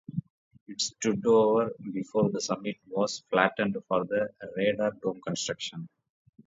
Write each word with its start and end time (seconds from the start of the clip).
It 0.67 0.81
stood 0.81 1.23
over 1.27 1.73
before 1.93 2.31
the 2.31 2.41
summit 2.41 2.77
was 2.87 3.19
flattened 3.29 3.77
for 3.87 4.03
the 4.03 4.33
radar 4.57 4.93
dome 4.93 5.21
construction. 5.21 5.89